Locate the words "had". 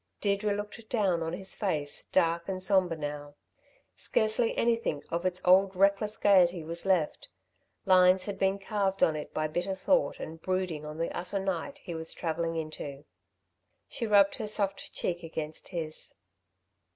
8.25-8.39